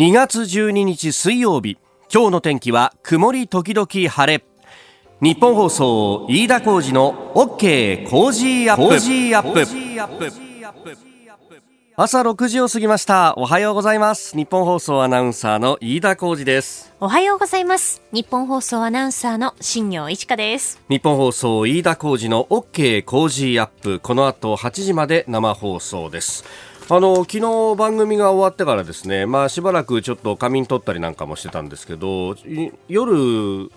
[0.00, 1.76] 2月12日水曜日。
[2.10, 4.42] 今日の天気は曇り時々晴れ。
[5.20, 8.08] ニッポン放送飯田浩司の OK!
[8.08, 9.62] Cozy up!。
[11.96, 13.34] 朝6時を過ぎました。
[13.36, 14.34] おはようございます。
[14.34, 16.94] ニッポン放送アナウンサーの飯田浩司です。
[16.98, 18.00] おはようございます。
[18.10, 20.80] ニッポン放送アナウンサーの新行市佳です。
[20.88, 23.04] ニッポン放送飯田浩司の OK!
[23.04, 24.00] Cozy up!。
[24.00, 26.46] この後8時まで生放送です
[26.92, 32.34] あの昨日番組が終わってからですね、まあ、しばらくちょっと仮眠取ったりなんかもしてたんですけど
[32.88, 33.70] 夜、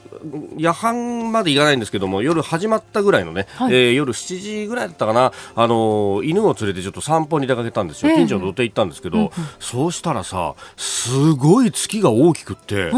[0.58, 12.90] 夜半まで行かないんですけども夜始まったぐらいのね、はい、えー、夜7時ぐらいだったかなあの犬を連れてちょっと散歩に出かけたんですよ、近所の土手行ったんですけど、うんうん、そうしたらさすごい月が大きくって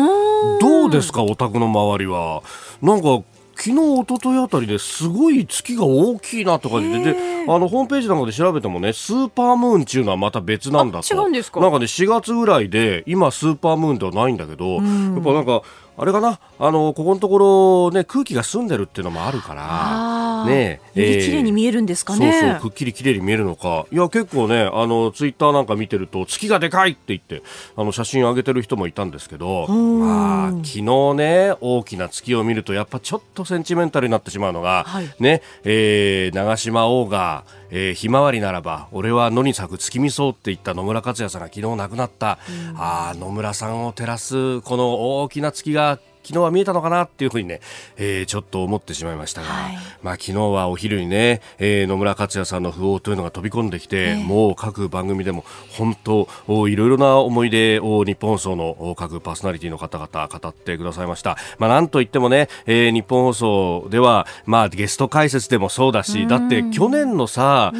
[0.62, 2.42] どうですか、お宅の周りは。
[2.82, 3.24] なんか
[3.58, 7.00] 昨日、一昨日あたりですごい月が大きいなとかで。
[7.00, 11.60] であのホームページなんかで調べてもねスーパームーンっていうのはまた別なんだと違うんですか。
[11.60, 14.82] なんかね4月ぐらいで今スーパームーンではないんだけど、やっ
[15.24, 15.62] ぱなんか
[15.98, 16.40] あれかな？
[16.60, 22.32] あのここのところ、ね、空気が澄んでるっていうのもあるから、ねえー、綺麗に見えるんですかね？
[22.32, 23.86] そうそうくっきり綺麗に見えるのか。
[23.92, 27.44] いや結構ねあのツイッターなんか見てると月がでかいって言って
[27.76, 30.82] あの写真上げてる人もいたんですけど、まあ、昨日
[31.16, 42.40] ね大きな月を見るとやっぱちょっとセンチメンタルになってしまうのが、はい、ねえー、長島王がえー、ひまわりならば俺は野に咲く月見草って言った野村克也さんが昨日亡くなった、
[42.72, 47.62] うん、あ野村さんを照らすこの大きな月が昨日は見えたのかなっていうふうにね、
[47.98, 55.46] えー、ちょっと思ってしまいましたが、はい、まあ昨日はお昼にね、えー、野村克也さんの訃報というのが飛び込んできて、えー、もう各番組でも
[55.78, 56.28] 本当
[56.68, 61.38] いろいろな思い出を日本放送の各パーソナリティの方々語ってくださいました。
[61.60, 67.72] まあなんといってもね、えー、日本放送ではまあゲスト解説でもそうだし、だって去年のさ、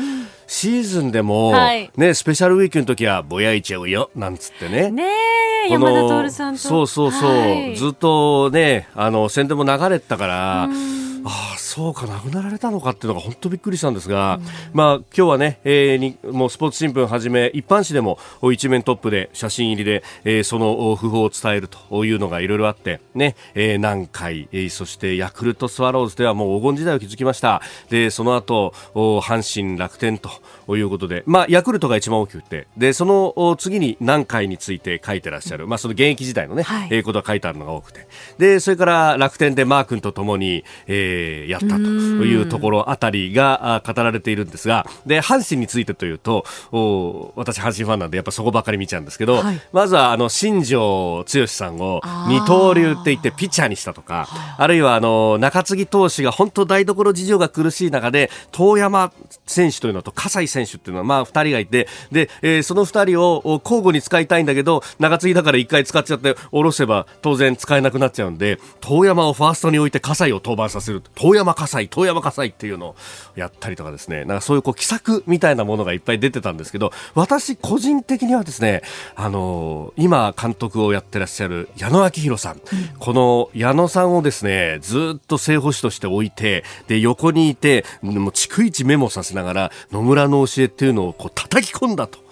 [0.48, 4.92] シーズンでも、はい、ね、スペシャルウィークの時はぼやいちゃうよなんつってね。
[4.92, 5.06] ね
[5.70, 10.70] 山田徹さんとそうそうそう、はい、ずっとねあの宣伝も流れてたから。
[11.28, 18.20] ああそうかなくなられたのかっていうのが本当びっくりしたんですが、うん、まあ今日はね、えー、にもうスポーツ新聞はじめ一般紙でも
[18.54, 27.62] 一面トップで写真入りで、えー、その訃報を伝えるというのがいろいろあってね、えー、南海、えー、そしてヤクルトスワローズではもう黄金時代を築きました。
[27.90, 30.30] でその後阪神楽天と
[30.78, 31.24] いうことで。
[31.26, 32.68] まあヤクルトが一番大きくて。
[32.78, 38.08] でその次に南海について書いてらっしゃる、まあその現役時代のね、はい、えー、ことが書いてあるのが多くて。
[38.38, 44.86] でそれから楽天でマー君とともに、えーえー、やったというところあたりが語られているんですが。
[45.06, 54.28] で阪神についてというとお私、阪神ファンなんでやっぱそこばかり見ちゃうんですけど、はい、まずはあの新庄剛志さんを二刀流って言ってピッチャーにしたとか
[54.58, 59.12] あるいはあの中継ぎ投手が本当台所事情が苦しい中で遠山
[59.46, 71.02] 選手というのと葛西選手っていうのはまあ2人がいてで、えー、その2人を交互に使いたいんだけど中継ぎだから1回使っちゃって下ろせば当然使えなくなっちゃうんで遠山をファーストに置いて葛西を登板させる。
[71.16, 72.96] 遠山火災、遠山火災っていうのを
[73.36, 78.82] やったりとかですね、なんかそういうこう奇策みたいなものがいっぱい出てたんですけど、私個人的にはですね、
[79.16, 82.62] あのー、今監督をやってらっしゃる矢野明宏さん、うん、
[83.00, 92.26] この矢野さんをですね、ずっと正捕手として置いて、で、横にいて、もう逐一メモさせながら、野村の教えっていうのをこう叩き込んだと。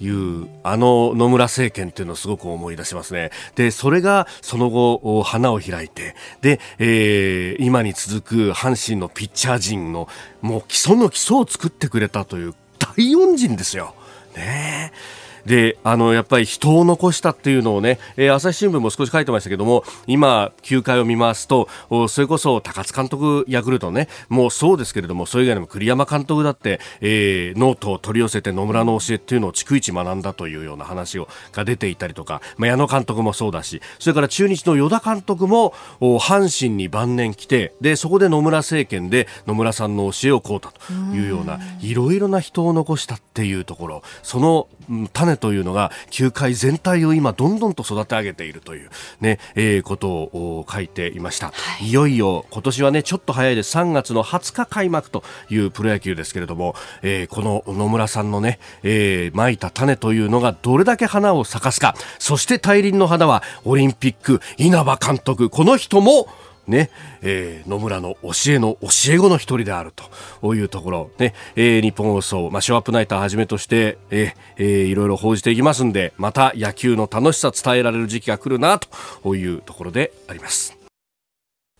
[0.00, 3.30] いうあの野村政権っていうのをすごく思い出しますね。
[3.56, 10.08] で、それがその後花を開いて、で、えー、今に続く阪神のピッチャー陣の
[10.40, 13.94] もう基礎の基礎を作ってくれたという大恩人ですよ。
[14.36, 15.27] ねえ。
[15.46, 21.68] であのやっぱり人を残したっていうのをね、えー、朝日新聞も少し書いてましたけども今、球界を見ますと
[22.08, 44.68] それこそ高津監督、ヤクルトねもうそうですけれどもそれ以外にも栗山監督だって、えー、ノートを取り寄せて野村の教えっていうのを逐一学んだというような話をが出ていたりとか、まあ、矢野監督もそうだしそれから中日の与田監督も阪神に晩年来てでそこで野村政権で野村さんの教えを請うたというようないろいろな人を残したっていうところその
[45.12, 48.90] 種というのが球界全体を今どんどんと育て上げているという
[49.20, 61.94] ね、えー、ことを書いていました、はい、いよいよ今年はねちょっと早いです3月の20日開幕というプロ野球ですけれども、えー、この野村さんのね、えー、まいた種というのがどれだけ花を咲かすか。
[62.18, 66.28] そして大輪の花はオリンピック稲葉監督この人も
[66.68, 66.90] ね、
[67.22, 69.92] えー、野村の教えの教え子の一人である
[70.40, 80.78] というところ、ね、えー、日本放送、まあ、ショーアップナイターはじめとして、えーえー、いろいろ報じていきますんで、また野球の楽しさ伝えられる時期が来るなというところであります。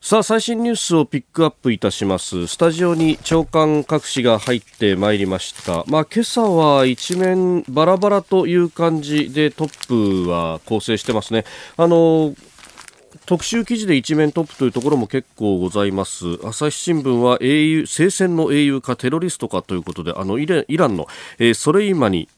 [0.00, 2.46] さあ最新ニュースをピックアップいたします。
[2.46, 5.84] スタジオに長官各紙が入ってまいりました。
[5.86, 11.44] まあ今朝は一面バラバラという感じでトップは構成してますね。
[11.76, 12.34] あの
[13.26, 16.24] 特集記事で一面トップというところも結構ございます。
[16.44, 20.56] 朝日新聞は英雄聖戦の英雄かテロリストかということであのイラ
[20.86, 21.06] ンの、
[21.38, 22.28] えー、ソレイマニ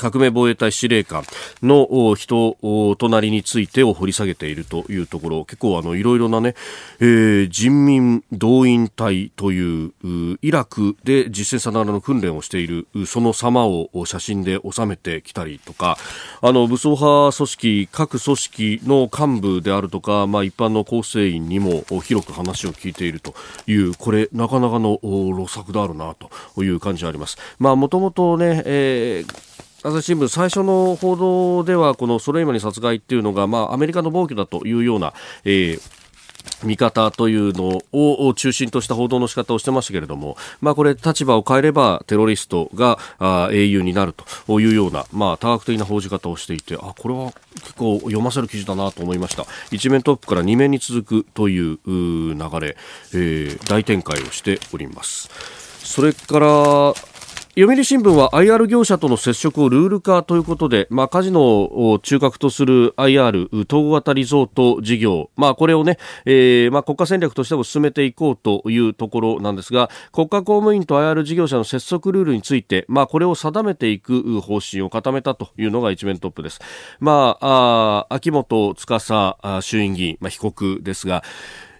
[0.00, 1.24] 革命防衛隊司令官
[1.62, 2.56] の人
[2.98, 6.54] となりについてを掘り下げているというところ結構あのいろいろなね、
[7.00, 9.92] えー、人民動員隊という
[10.40, 15.98] イラクで実践さながらの訓練をしているその様を写真で収めてきたりとか
[16.40, 23.34] あの武装派組織各組織の幹部であるとか、まあ、一般の構成員にも広く話を聞いていると
[23.66, 26.14] いうこれなかなかの露作であるな
[26.54, 27.36] という感じがあります。
[27.58, 36.00] まあ、もともとね、えー朝日新聞最初の報道ではこのソレイマニ殺害っていうのが、まあ、アメリカの暴挙だというような、えー
[36.64, 42.98] 見方というのを中心とした報道の仕方をしてましたけれども、まあこれ立場を変えればテロリストが
[43.52, 44.14] 英雄になる
[44.46, 49.44] というような、まあ多角的な報じ方をしていて、あ、これは結構読ませる記事だなと思いました。
[49.70, 52.76] 一面トップから二面に続くという流れ、
[53.12, 55.28] えー、大展開をしております。
[55.84, 56.94] それから、
[57.58, 76.60] 読売新聞は IR 業者との接触をルール化ということで、まあ、カジノを中核とする IR 統合型リゾート事業、まあ、これをね、えーまあ、国家戦略としても進めていこうというところなんですが国家公務員と IR 事業者の接続ルールについて、まあ、これを定めていく方針を固めたというのが一面トップです。
[77.00, 81.24] まあ、あ秋元司衆院議員、まあ、被告ですが、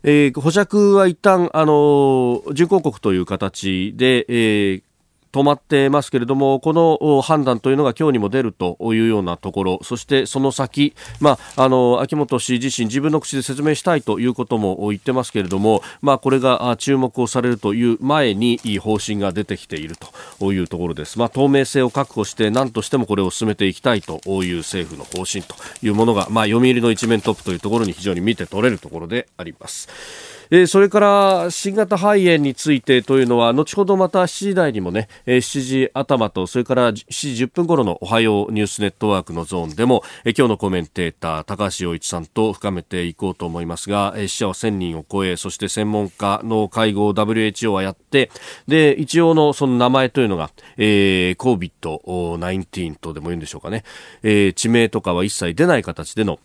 [0.03, 4.83] えー、保釈は一旦、あの準抗告という形で、えー、
[5.33, 19.97] 止まってますけれども、この判断というのが今日にも出るというようなところ、そしてその先、まあ、あの、秋元氏自身自分の口で説明したいということも言ってますけれども、まあ、これが注目をされるという前に方針が出てきている
[20.39, 21.19] というところです。
[21.19, 30.40] まあ、透明性を確保して何としてもこれを進めていきたいという政府の方針というものが、まあ、読売の一面トップというところに非常に見て取れるところであります。
[30.51, 48.31] えー、それから新型肺炎についてというのは後ほどまた7時台にもね、えー、7時頭とそれから7時10分頃のおはようニュースネットワークのゾーンでも、えー、今日のコメンテーター高橋洋一さんと深めていこうと思いますが、えー、死者は1000人を超えそして専門家の会合を WHO はやって
[48.67, 53.85] で一応のその名前というのが、えー、COVID-19 とでも言うんでしょうかね、
[54.23, 56.41] えー、地名とかは一切出ない形での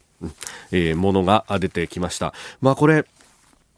[0.72, 2.34] えー、ものが出てきました。
[2.62, 3.06] まあこれ、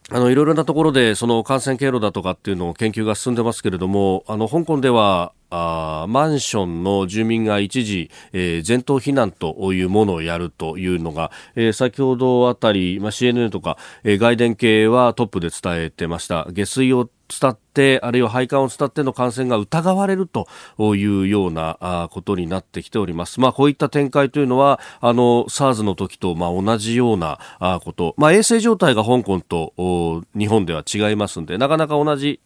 [0.09, 16.47] あの、いろいろなところで、その感染経路だとかっていうのを研究が進んでますけれども、あの、香港では、あマンションの住民が一時、えー、全島避難というものをやるというのが、えー、先ほどあたり、ま、CNN とか、えー、外電系はトップで伝えてました。
[16.51, 20.47] 下水を伝って、あるいは配管を伝っての感染が疑われると
[20.95, 23.39] いうようなことになってきております。
[23.39, 27.39] まあ、こういった展開というのは、あの、SARS の時と、まあ、同じような
[27.83, 28.15] こと。
[28.17, 32.39] まあ、衛生状態が香港と日本では違いますんで、なかなか同じ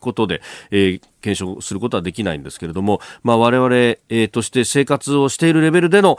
[0.00, 0.40] ことで、
[0.70, 6.18] えー、検証することはできないんですけれども、まあ、我々、えー、として生活をしているレベルでの、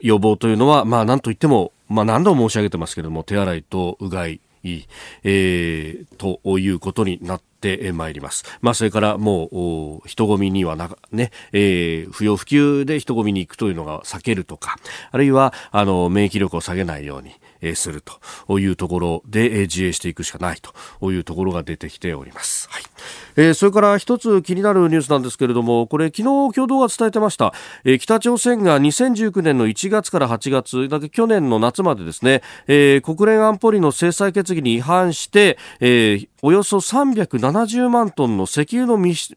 [0.00, 8.44] 予防というのは、まあ、なんといっても、まあ、何度も申し上げてますけれども、手洗いとうがい、えー、ということになってまいります。
[8.60, 14.78] まあ、それからもう、人混みにはな、ね、えー、不要不急で人混みに行くというのが避けるとか、
[15.10, 20.58] あるいは、あの、免疫力を下げないように、えー、するというところで、えー、自衛していくしかない
[21.00, 22.68] というところが出てきております。
[22.70, 22.82] はい。
[23.36, 27.52] えー、それから一つ気になるニュースなんですけれども、これ昨日共同が伝えてました、
[27.84, 39.36] えー、北朝鮮が2019年の1月から8月、だけ去年の夏までですね、えー、国連安保理の制裁決議に違反して、え、およそ370万トンの石油の密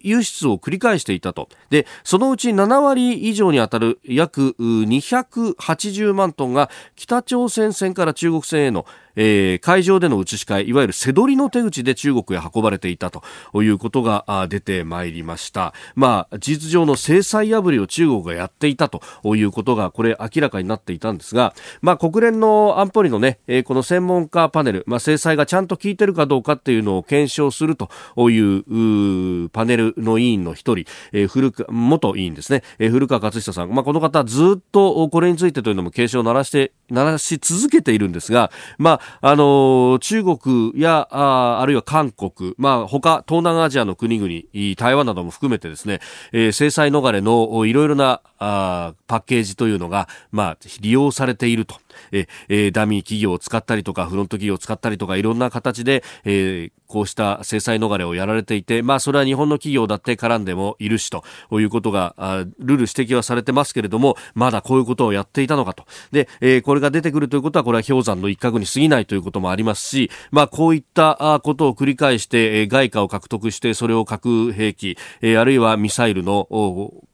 [0.00, 1.48] 輸出を繰り返していたと。
[1.70, 8.86] で、そのうち7割以上に当たる約280万トンが北朝鮮船から中国船への
[9.16, 13.22] えー、海上での移し替えいわゆる背取りの手口で中国へ運ばれていたと
[13.62, 19.02] いうことが出てまいりました、まあ、事実上の制裁破りを中国がやっていたと
[19.36, 27.90] いうことがこれ明らかになっていたんですが、まあ、国連の安保理のね、えー、この専門家パネル、まあ、制裁がちゃんと効いてるかどうかっていうのを検証すると
[28.30, 46.00] いうパネルの委員の一人、えー、古元委員ですね、えー、古川勝久さん、まあ、この方ずっとこれについてというのも警鐘を鳴らして鳴らし続けているんですが、まああの中国やああるいは韓国、まあ、他東南アジアの国々台湾なども含めてですね、
[46.32, 51.76] えー、制裁逃れのいろいろなあパッケージというのが、まあ、利用されていると。
[52.12, 65.84] えー、ダミー企業を使ったりとか、フロント企業を使ったりとか、いろんな形で、えー、こうした制裁逃れをやられていて、まあ、それは日本の企業だって絡んでもいるしということが、あルール指摘はされてますけれども、まだこういうことをやっていたのかと。
[66.10, 76.48] で、えー、これが出てくるということは、これは氷山の一角に過ぎないということもありますし、まあ、こういったことを繰り返して、えー、外貨を獲得して、それを核兵器、えー、あるいはミサイルの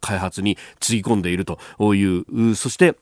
[0.06, 1.58] 開発につぎ込んでいると
[1.94, 2.96] いう、そして、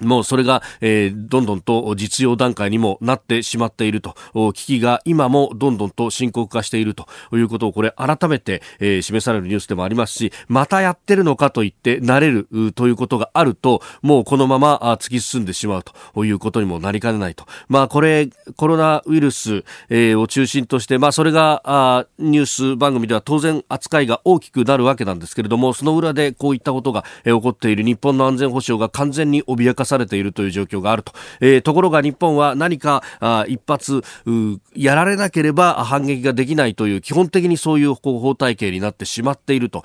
[0.00, 4.14] もうそれが、えー、どんどんと実用段階にもなってしまっていると、
[4.52, 7.06] 危機が今もどんどんと深刻化していると。
[7.32, 15.84] いうことをこれ改めて、えー、示されるニュースでもありますし、またやってるのかと言って慣れるということがあると、もうこのまま突き進んでしまう
[16.14, 17.46] ということにもなりかねないと。
[17.68, 27.84] まあこれ、コロナウイルス、えー、を中心として、まあそれがあニュース番組では当然扱いが大きくなるわけなんですけれども、その裏でこういったことが、えー、起こっている。
[27.84, 34.02] 日本の安全保障が完全に脅かされているという状況があると、えー、ところが日本は何かあ一発
[34.74, 39.84] やられなければ反撃ができないという基本的にそういう方法体系になってしまっていると。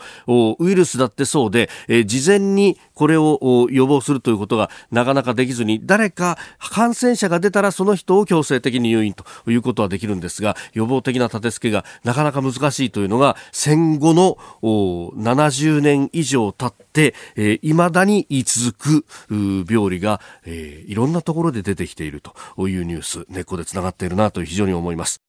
[0.60, 25.22] ウイルスだってそうで、えー、事前にこれを予防するということがなかなかできずに誰か感染者が出たらその人を強制的に入院ということはできるんですが予防的な立て付けがなかなか難しいというのが戦後の70年以上経って、えー、だに続く病理が、えー、いろんなところで出てきているというニュース根っこでつながっているなと非常に思います。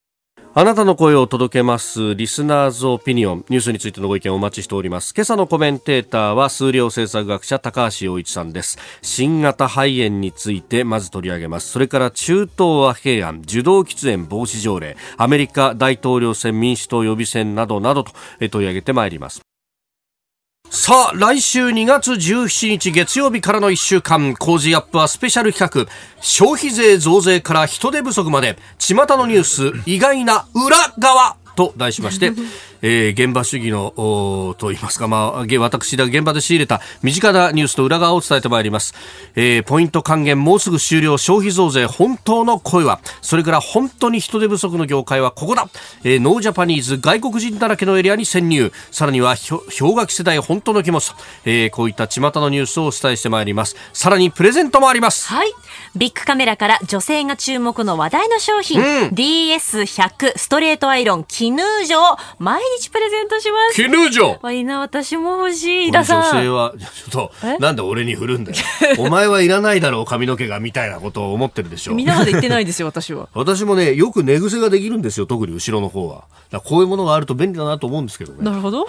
[0.55, 5.11] あなたの声を届けますリスナーズオピニオンニュースについてのご意見をお待ちしております。
[5.15, 8.77] 今朝のコメンテーターは数量政策学者高橋洋一さんです。
[9.01, 11.71] 新型肺炎についてまず取り上げます。
[11.71, 12.53] それから中東
[12.83, 14.95] 和平案受動喫煙防止条例。
[15.17, 19.41] アメリカ大統領選民主党予備選などなどと取り上げてまいります。
[20.75, 31.42] さあ、来週2月17日月曜日からの1週間、工事アップはスペシャル企画、消費税増税から人手不足まで、巷のニュース、意外な裏側。
[31.55, 32.33] と題しまして、
[32.81, 33.93] えー、現場主義の
[34.57, 38.93] と言いますか、まあ、私が現場で仕入れた身近なニュースと裏側を伝えてまいります、
[39.35, 42.99] えー、ポイント還元もうすぐ終了消費増税本当の声は。
[43.21, 45.69] それから本当に人手不足の業界はここだ、
[46.03, 48.71] えー、ノージャパニーズ外国人だらけのエリアに潜入。
[48.91, 49.35] さらには
[49.77, 51.11] 氷河期世代本当の気持ち、
[51.45, 53.75] えー、こういった巷のニュースをお伝えしてまいります。
[53.93, 55.27] さらにプレゼントもあります。
[55.27, 55.53] はい。
[55.95, 61.99] ビッグカメラから女性が注目の話題の商品、うん、DS100 ストレートアイロン絹城
[62.39, 63.75] 毎日プレゼントします。
[63.75, 65.91] 絹城いいな、私も欲しい。
[65.91, 66.13] 女性
[66.47, 66.73] は、
[67.11, 68.57] ちょっと、なんで俺に振るんだよ。
[68.97, 71.95] お前はいらないだろう、髪の毛が、みたいなことを思ってるでしょ。
[71.95, 73.27] みんなまで言ってないですよ、私は。
[73.35, 76.23] 私もね、よく寝癖ができるんですよ、特に後ろの方は。
[76.61, 78.39] こういうものがあると便利だなと思うんですけどね。
[78.43, 78.85] なるほど。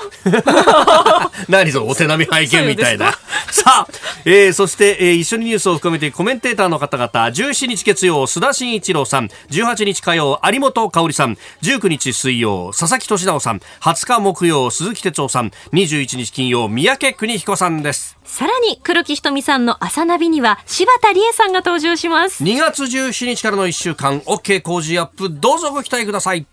[1.49, 3.13] 何そのお手並み拝見みたいな。
[3.51, 3.89] さあ、
[4.27, 18.19] えー、そして、えー、一緒にニュースを含めてコメンテーターの方々、17日月曜、須田慎一郎さん、18日火曜、有本香里さん、19日水曜、佐々木俊直さん、20日木曜、鈴木哲夫さん、21日金曜、三宅邦彦さんです。
[18.25, 22.43] さらに、黒木ひとみさんの朝ナビには、柴田理恵さんが登場します。
[22.45, 26.47] 2月17日からの1週間、OK 工事アップ、どうぞご期待ください。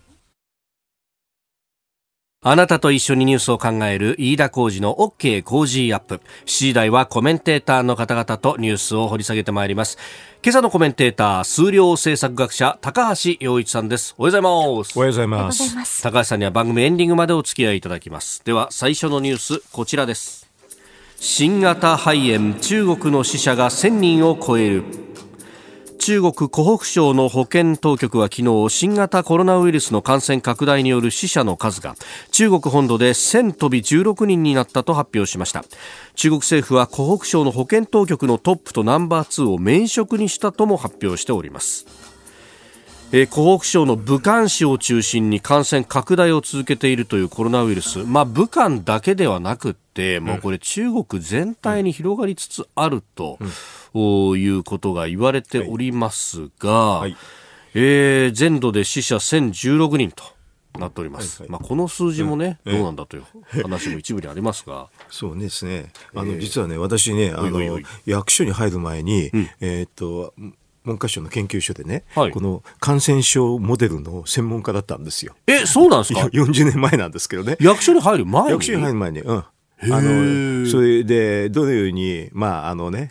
[2.44, 6.16] あなたと一緒にニュースを考える飯田浩二の OK 工事アップ。
[6.16, 9.96] 7時台はコメンテーターの方々とニュースを掘り下げてまいります。
[10.42, 14.16] 今朝のコメンテーター、数量政策学者、高橋洋一さんです。
[14.18, 14.98] おはようございます。
[14.98, 16.02] おはようございます。
[16.02, 18.42] 高橋さんには番組エンディングまでお付き合いいただきます。
[18.44, 20.50] では、最初のニュース、こちらです。
[21.18, 24.82] 新型肺炎、中国の死者が1000人を超える。
[26.04, 31.94] 中国湖北省の保健当局は昨日新型コロナウイルスの感染拡大による死者の数が
[32.32, 35.64] 中国本土で1000飛び16人になったと発表しました。
[36.16, 42.11] 中国政府は湖北省の保健当局のトップとナンバー2を免職にしたとも発表しております。
[43.14, 53.38] えー、湖北省の武漢市を中心に感染拡大を続けているというコロナウイルス、まあ、武漢だけではなくて、もうこれ中国全体に広がりつつあると、
[53.92, 57.10] うん、いうことが言われておりますが、はい。
[57.10, 57.16] はい、
[57.74, 60.24] えー、全土で死者1016人と。
[60.78, 64.88] なっております、はいはい、まあ、この数字もね、うん、どうなんだという話も一部にありますが。
[65.10, 65.92] そうですね。
[66.14, 67.60] あの、実はね私ねあの
[68.06, 70.32] 役所に入る前に、うん、えー、っと
[70.84, 75.34] 文科省の研究所でね、はい、この感染症モデルの専門家だったんですよ。
[75.46, 77.56] え、そうなんですか ?40 年前なんですけどね。
[77.60, 78.50] 役所に入る前に？
[78.50, 79.36] 役所に入る前に、うん。
[79.36, 79.44] あ
[79.84, 83.10] の、それで、どのように、まあ、あのね、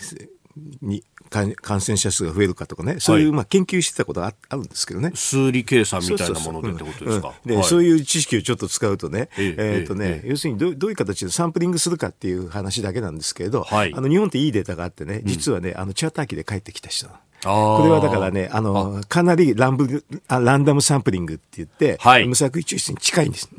[0.81, 5.11] に、感染者数が増えるかとかね、そういう、まあ、研究してたことがあるんですけどね。
[5.15, 7.33] 数理計算みたいなものでってことですか？
[7.45, 17.07] で、そういう知識をちょっと使うとね、えっ、とね、要するにどどういう形でサンプリングするかっていう話だけなんですけれど、あの日本っていいデータがあってね、実はね、あのチャーター機で帰ってきた人
[17.43, 23.49] これはだからね、あの、かなりランブあランダムサンプリングって言って、はい、無作為抽出に近いんです。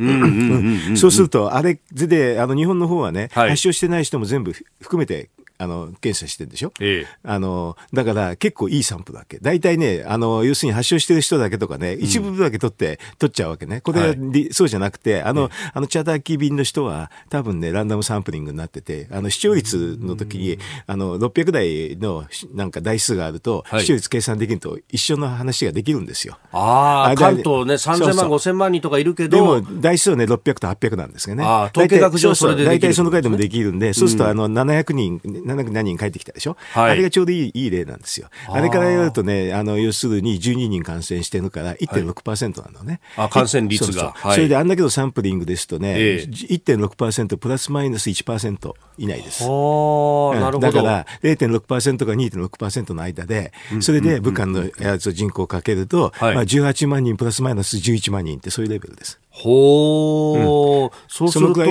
[0.97, 5.31] そうすると、あれで、あの、日本の方はね、はい、発症してない人も全部含めて
[5.63, 9.39] あの、検査してるでしょ、ええ、あの、だから結構いいサンプルだけ？
[9.39, 13.81] 大体ね、あの、要するに発症してる人だけとかね、一部だけ取って、取っちゃうわけね。
[13.81, 26.39] これは、はい、そうじゃなくて、あの、あの、チャーター機便の人は、多分ね、ランダムサンプリングになってて、あの、視聴率の時に、あの、600台の、なんか台数があると、視聴率計算できると、一緒の話ができるんですよ。
[26.53, 29.37] ああ、関東ね、3000万、5000万人とかいるけど。
[29.37, 31.45] でも、台数はね、600と800なんですよね。
[31.45, 35.21] ああ、統計学上それで大体その回でもできるんで、そうすると、あの、700人、
[35.55, 38.29] 700何人帰ってきたでしょ、はい、あれがちょうどいいいい例なんですよ。
[38.49, 43.01] あれからやるとね、あの要するに12人感染してるから1.6%なのね。
[43.17, 43.93] はい、あ感染率が。
[43.93, 49.45] そうそうはい、それであんだけどサンプリングですとね、えー、1.6%プラスマイナス1%以内です。
[49.45, 59.21] うん、なるほどだから0.6%か2.6%の間で、それで武漢のやつを人口をかけると、まあ、18万人プラスマイナス11万人ってそういうレベルです。
[59.31, 61.55] ほー、うん、そうすると。
[61.55, 61.71] その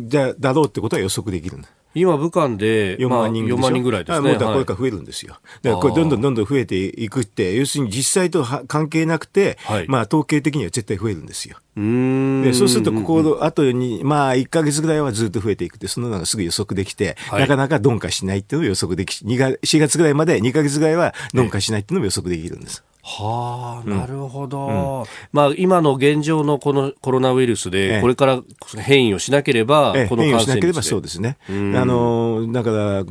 [0.00, 1.68] ぐらいだろうってことは予測できるんだ。
[1.94, 4.32] 今、武漢で4万人,、まあ、4万人ぐらいですね。
[4.32, 5.36] もうこれから増えるんですよ。
[5.62, 11.58] だからこれどんどんどんどん増えていくって、要するに実際と関係なくて、はい、まあ統計的には絶対増えるんですよ。
[11.74, 22.84] うんでそうすると、ここ、あとに、まあ1か月ぐらいはずっと増えていくって、そののがすぐ予測できて、はい、なかなか鈍化しないっていうのを予測でき、4月ぐらいまで2か月ぐらいは鈍化しないっていうのも予測できるんです。
[23.04, 28.42] はあ、なるほど、うん、まあ、今の現状のこのコロナウイルスで、これから
[28.78, 31.36] 変異をしなければ、この変異をしなければそうですね。
[31.48, 31.52] あ
[31.84, 33.04] のだから、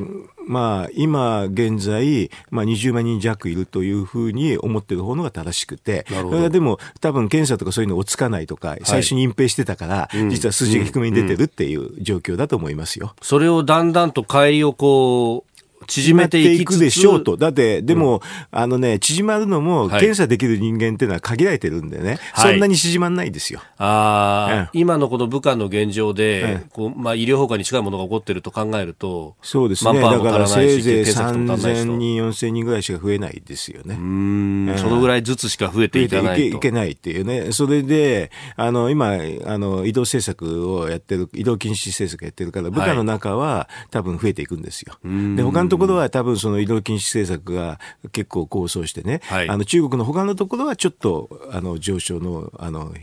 [0.48, 6.06] まあ、今現在、まあ、20万人弱いるというふうに思ってる方のが正しくて、
[6.50, 13.14] でも、多分検査とかそういうのをつかないとか、最初に隠蔽してたから、はい、実は数字が低めに出てるっていう状況だと思いますよ。
[13.22, 15.51] それをだんだんと帰りをこう、
[15.88, 17.38] 縮めていくでしょうと。
[17.38, 18.22] だって、でも、うん、
[18.52, 23.62] あのね、縮まるのも、検査できる人間っていうのは限られてるんでね、はい、そんなに縮まんないですよ。
[23.78, 30.00] ああ、うん、今のこの武漢の現状で、こうまあ、医療崩壊に近いものが起こってると考えると、そうですね。
[30.00, 33.96] だからせいぜい3000人、4000人ぐらいしか増えないですよね。
[33.96, 36.58] うん、そのぐらいずつしか増えていかないと。
[36.58, 37.52] いけないっていうね。
[37.52, 44.98] それで、あの、今、あの、移動政策をやってる、移動禁止政策やってるから、武漢の中は多分増えていくんですよ。
[45.36, 47.80] で、他のところは多分その移動禁止政策が
[48.12, 52.94] 結構構想してね、はい、あの中国の他のところはちょっとあの上昇のあの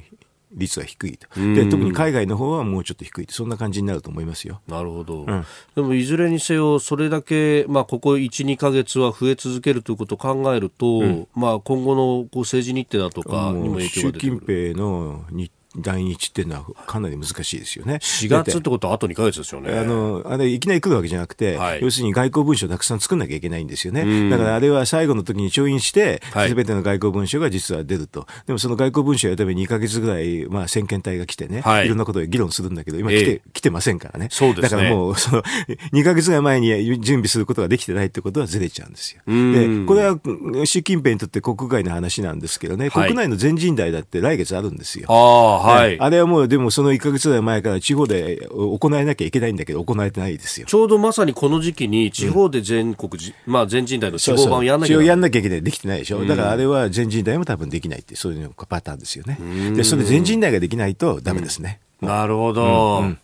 [0.52, 1.28] 率は低いと。
[1.54, 4.61] で特に海外の方はもうちょっと低いそんな感じになると思いますよ。
[4.66, 14.40] なるほど、うん、でもいずれにせよそれだけ、まあ、ここ1、2か月は増え続けるということを考えると、うん、まあ、今後のこう政治日程だとかにも影響が出てくる。
[14.40, 17.96] 習近平の日来日っていうのはかなり難しいですよね。
[17.96, 19.78] 4月ってことはあと2か月ですよね。
[19.78, 24.31] あの、あれ、いきなり来るわけじゃなくて、はい、要するに外交文書をたくさん作んなきゃいけないんですよね。
[24.31, 28.26] だからあれは最後の時に調印して、す、べ、ての外交文書が実は出ると。
[28.46, 34.28] でもその外交文書をやるために2か月ぐらい、まあ、先見隊が来てね、はい、いろんなことを議論するんだけど、今来て、えー、来てませんからね。
[34.31, 34.68] そうですね。
[34.70, 35.42] だからもう、その、
[35.92, 39.22] 2か月ぐらい前に準備することができてないってことはずれちゃうんですよ。
[39.26, 40.18] で、これは
[40.64, 45.07] 習近平にとって国外の話なんですけどね、国内の全人代だって来月あるんですよ。
[45.09, 45.67] ああ、はい。
[45.68, 50.66] あれはもうでもその1か月ぐらい前から地方で行えなきゃいけないんだけど、行えてないですよ。
[50.66, 55.07] ちょうどまさにこの時期に、地方で全国、うん、まあ、全人代の地方版をやんなきゃいけない。
[55.07, 55.62] やんなきゃいけない。
[55.62, 56.24] できてないでしょ。
[56.24, 59.38] だからあれは全人代も多分できないって、そういうパターンですよね。
[59.74, 61.81] で、それ全人代ができないとダメですね。
[62.00, 62.98] なるほど。
[63.00, 63.18] うんうん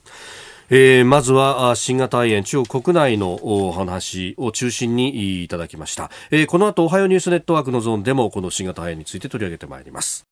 [0.71, 10.27] えー、まずは新型肺炎中国国内のお話を中心にいただきました、えー、この後おはようニュースネットワークのゾーンでもこの新型肺炎について取り上げてまいります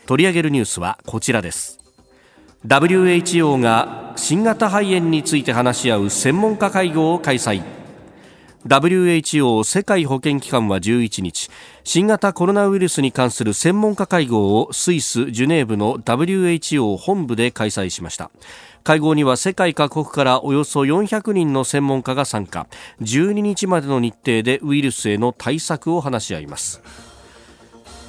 [0.08, 1.78] 取り上げるニュースはこちらです。
[2.66, 7.62] WHO が新型肺炎について話し合う専門家会合を開催。
[8.66, 11.52] WHO 世界保健機関は11日
[11.84, 18.32] 新型コロナウイルスに関する専門家会合をスイス・ジュネーブの WHO 本部で開催しました。
[18.84, 22.66] 会合には世界各国からおよそ400人の専門家が参加。
[23.02, 26.82] 12日までの日程でウイルスへの対策を話し合います。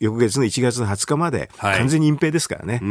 [0.00, 2.74] 翌月の1月の20日まで、完全に隠蔽ですからね。
[2.74, 2.82] はい、え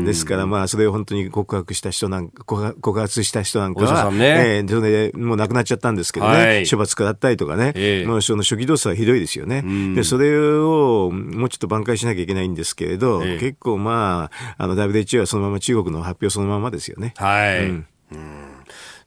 [0.00, 9.62] ー、ですからまあ、それを本当に告白した人なんか、告発した人なんかは、ね、えー、それでもう亡くなっちゃったんですけどね、はい、処罰下ったりとかね、えー、もうその初期動作はひどいですよね。
[9.94, 10.67] で、それを、
[11.10, 17.14] もうちょっと挽回しなきゃいけないんですけれど、え結構まあ、あの WHO はそのまま中国の発表そのままですよね。
[17.16, 17.66] はい。
[17.66, 18.48] うん、うん。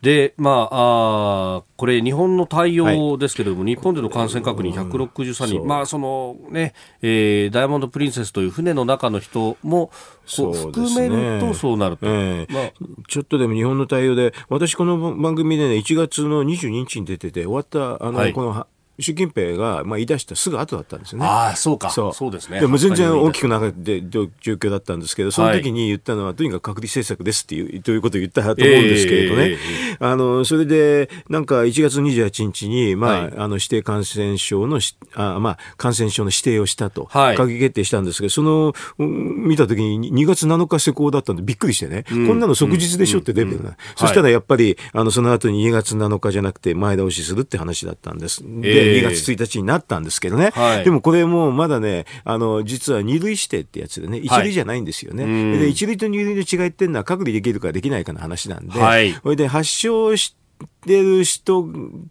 [0.01, 9.91] で、まあ、あこれ、日本の対応ですけれども、はい、日本での感染確認163人、まあ、そのね、えー、ダイヤモンド・プリンセスという船の中の人も、
[10.25, 12.71] そう含めるとそうなると、えー、まあ、
[13.07, 18.65] ちょっとでも日本の対応で、私、この番組でね、1月の22日に出てて、終わった、あの、はい、この
[18.99, 21.25] 習近平が、まあ、言い出したすぐ後だったんですよね。
[21.25, 21.89] ああ、そうか。
[21.89, 22.13] そう。
[22.13, 22.59] そうですね。
[22.59, 29.49] でも全然大きくなくて状況だったんですけど、その時に言ったのは、とにかく隔離政策ですっていう、ということを言ったと思うんですけれどね。
[29.51, 34.79] えー、あの、それで、なんか1月28日に、まあ、はい、あの、指定感染症の
[35.13, 43.77] あ、まあ、感染症の指定をしたと、はい、閣議決定したんですけど、その、見た時に2月7日施行だったんでびっくりしてね、うん、こんなの即日でしょってレベルな。
[43.95, 48.43] そしたらやっぱり、あの、その後に2月7日じゃなくて前倒しするって話だったんです。
[48.43, 55.23] で、2月1日になったんですけどね、はい、でもこれもまだね、あの実は二類指定ってやつでね、一類じゃないんですよね。
[55.23, 61.67] はい、で一類と二類の違いっていうのは隔離できるかできないかの話なんで、はい、それで発症してってる人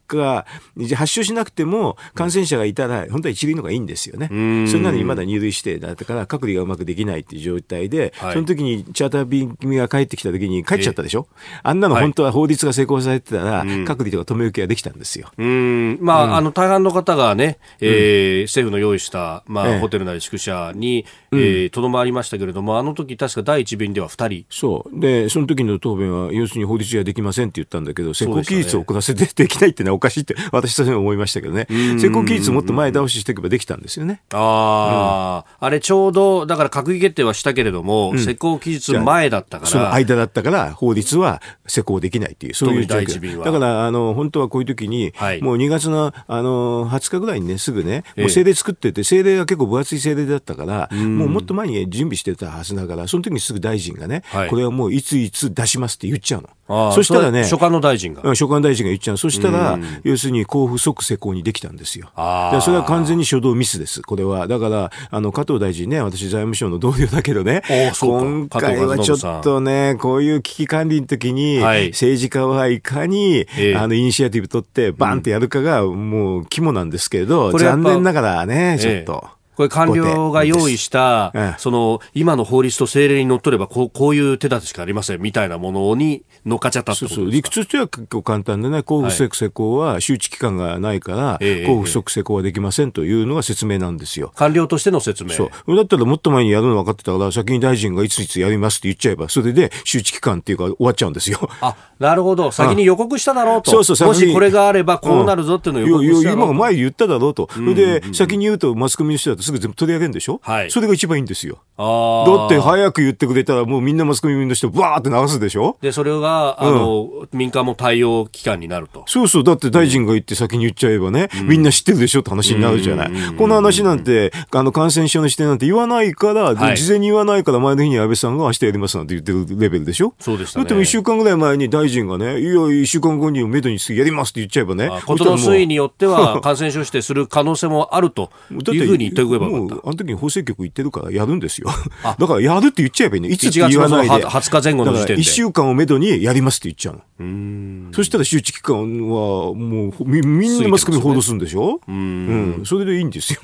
[0.08, 0.46] が、
[0.94, 4.28] 発症しなくても感染者がいたら、本当は一類のがいいんですよね。
[4.68, 11.28] それなのにまだ二類指定だったから、隔離がうまくできないっていう状態で、はい、その時にチャーター便が帰ってきた時に帰っちゃったでしょ？
[11.62, 15.30] あんなの本当は法律が成功されてたら、隔離とか止め受けができたんですよ。
[15.36, 15.98] うん。
[16.00, 24.46] まあ、うん、あの、大半の方がね、えー、政府の用意した、まあ、ホテルなり宿舎に、えー、とどまりましたけれども、あの時確か第一便では二人。
[24.50, 25.00] そう。
[25.00, 31.66] で、その時の答弁は、要するに法律じゃできませんって言ったんだけど、施行期日を遅らせてできないってのはおかしいって、私としても思いましたけどね。
[31.98, 34.22] 施行期日もっと前倒ししていけばできたんですよね。
[34.32, 39.70] ああ、うん、あれちょうど、だから閣議決定はしたけれども、うん、施行期日前だったから。
[39.70, 43.44] その間だったから、法律は施行できないっていう、そういう状況。
[43.44, 56.92] だから、あの、本当はこういう時に、はい、もう2月の、あの、20日ぐらいにね、すぐね、もう政令作ってて、政令が結構分厚い政令だったから、もうもっと前に準備してたはずだから、その時にすぐ大臣がね、はい、これはもういついつ出しますって言っちゃうの。
[56.92, 58.29] そしたらね、書簡の大臣が。
[58.34, 59.18] 所管大臣が言っちゃう。
[59.18, 62.10] そしたら、要するに交付即施行にできたんですよ。
[62.52, 64.46] でそれは完全に初動ミスです、これは。
[64.48, 67.62] だから、あの、加藤大臣ね、私財務省の同僚だけどね、
[68.00, 79.39] 今回はちょっとね、こういう危機管理の時に、政治家はいかに、あの、イニシアティブ取って、バンってやるかが、もう肝なんですけど、残念ながらね、ちょっと。
[79.60, 87.30] これ官僚が用意した、その、今の法律と政令にのっとれば、こう、こういう手立てしかありません、みたいなものに乗っかっちゃったそうそう。
[87.30, 94.32] 理屈としては結構簡単でね、交付不施行は周知期間がないから、交付不足施行はできませんというのが説明なんですよ。
[94.34, 95.30] 官僚としての説明。
[95.30, 95.76] そう。
[95.76, 101.50] だったらもっと前にやるの分かってたから、先に大臣がいついつやりますって言っちゃえば、それで周知期間っていうか終わっちゃうんですよ。
[101.60, 102.50] あ、なるほど。
[102.50, 103.70] 先に予告しただろうと。
[103.70, 107.48] そうそう、もしこれがあればこうなるぞっていうのを予告した今前言っただろうと。
[107.52, 110.30] それで、先に言うとマスコミの人だとすぐ全部取り上げるんでしょ？
[110.30, 111.58] ょ、はい、それが一番いいんですよ。
[111.76, 115.78] だって早く言ってくれたら、もうみんなマスコミの人、わーって流すでしょ？
[115.80, 119.04] で、それが、あの、うん、民間も対応機関になると。
[119.06, 123.10] そうそう、だって大臣が言って先に言っちゃえばね、うん、みんな知ってるでしょって話になるじゃない。
[123.36, 130.14] この話なんて、あの、感染症の視点なんて言わないから、はい、事前に言わないから、前の日に安倍さんが明日やりますなんて言ってるレベルでしょ？
[130.18, 130.62] そうですね。
[130.62, 134.90] だっても1週間ぐらい前に大臣がね、いや、1週間後にめどにやりますって言っちゃえばね。
[135.06, 139.88] ことの推移によっては、感染症指定する可能性もあるというふうに言ってくればよかった。
[139.88, 141.68] あの時に法制局言ってるから、やるんですよ。
[142.18, 143.28] だからやるって言っちゃえばいいね。
[143.28, 144.26] いつって言わないで。
[144.26, 145.22] 20日前後の時点で。
[145.22, 147.92] 1週間をめどにやりますって言っちゃうの。
[147.92, 148.76] そしたら周知期間
[149.08, 151.80] はもうみみんなマスコミ報道するんでしょ？
[151.86, 152.62] うん。
[152.64, 153.40] それでいいんですよ。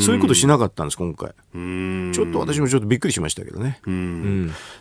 [0.00, 1.30] そういうことしなかったんです、今回。
[2.12, 3.80] ちょっと私もちょっとびっくりしましたけどね。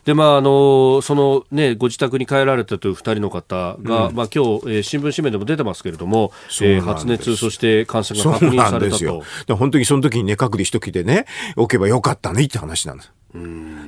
[0.06, 9.56] で、まあ、あの、そのね、ご自宅に帰られたという2人の方が、まあ今日、えー、新聞紙面でも出てますけれども、えー、発熱、そして感染が確認されたと。
[9.56, 11.25] 本当にその時にね、隔離しときでね、
[11.56, 13.12] 置けばよかったねって話なんです。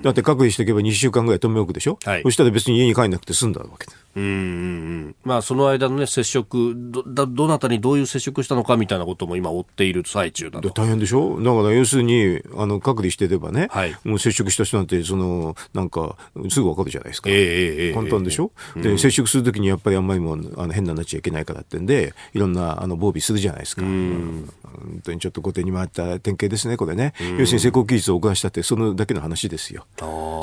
[0.02, 10.70] だって隔離しておけば2週間ぐらい止め置くでしょ、はい、そしたら別に家に帰んなくて済んだわけうんうんうんまあ、その間の、ね、接触ど、どなたにどういう接触したのかみたいなことも今、追っている最中だと。
[10.70, 16.16] 大変でしょ、だから要するにあの隔離してればね、はい、もう接触した人なんてその、なんか
[16.50, 29.86] すぐ分かるじゃないですか、えー、簡単でしょ、えー、で、接触するときにやっぱりあんまりもあの変なになっちゃいけないからってんで、いろんなあの防備するじゃないですか、うん、本当にちょっと後手に回った典型ですね、これね、要するに施工技術を遅らしたって、そのだけの話ですよ。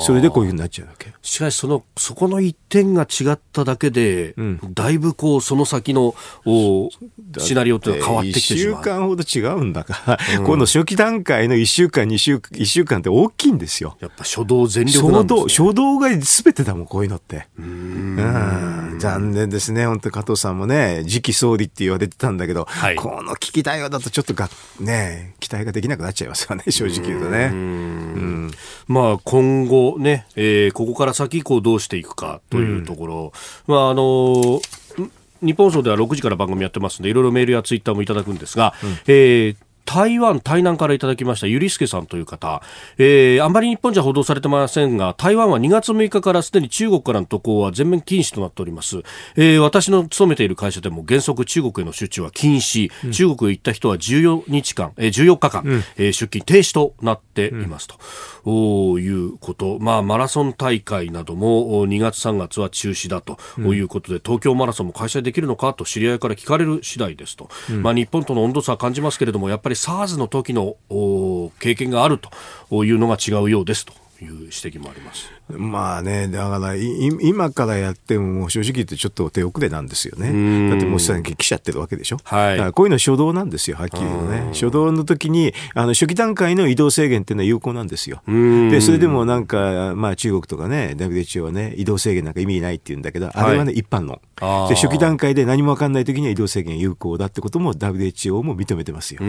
[0.01, 1.13] それでこういうふうになっちゃうわけ。
[1.21, 6.89] しかしそのそこの一点が違っただけで、うん、だいぶこうその先のお
[7.37, 8.81] シナリオって変わってきてしまう。
[8.81, 13.97] 1週間ほど違うんだから、うん、この初期段階の1週間2週1週間って大きいんですよ。
[13.99, 17.47] やっぱ初動全力なんです、ね、初動が全てだもんこういうのって。
[17.57, 18.97] うん。
[18.99, 24.49] 残念ですね本当加藤さんもね次期総理って言われてたんだけど、はい、この危機対応だとちょっとが
[24.79, 27.49] ね期待ができなくなっちゃいますよね正直言うとね。
[27.51, 28.51] うん。
[28.87, 33.31] まあ今後ね、えー、ここから先こうどうしていくかというところ、うん、
[33.67, 34.61] まああの
[35.41, 42.61] 日本放送では6時から番組やってますんでいろいろメールやツイッターもいただくんですが、うん、えー台湾、台南からいただきましたゆりすけさんという方、
[42.97, 49.03] えー、あんまり日本じゃ報道されてませんが台湾は2月6日からすでに中国からの渡航は全面禁止となっております、
[49.35, 57.95] えー、私の勤めている会社でも原則中国への出張は禁止、うん、中国へ行った人は14日間、えー、14日間、うん、えー、出勤停止となっていますと、
[58.45, 63.37] うん、いうこと、まあ、マラソン大会なども2月3月は中止だと。
[63.73, 67.49] いうことで、東京マラソンも開催できるのかと知り合いから聞かれる次第ですと、
[67.81, 70.77] まあ、日本との温度差は感じますけれどもやっぱりり SARS の時の
[71.59, 72.19] 経験がある
[72.69, 75.29] というのが違うようですという指摘もあります。
[75.49, 80.69] まあね、だから今からやっても正直言ってちょっと手遅れなんですよね。
[80.69, 82.17] だってもうすでに来ちゃってるわけでしょ。
[82.23, 84.49] はい、だからこういうの初動なんですよ、はっきり言うとね。
[84.53, 88.21] 初動の時にあの初期段階の移動制限っていうのは有効なんですよ。
[88.27, 94.21] で、それでもなんか、まあ中国とかね、WHO はね、移動制限なんか意味ないって言うんだけど、あれはね、一般論。
[94.69, 99.19] で初期段階で何も分かんない時には移動制限有効だってことも WHO も認めてますよ。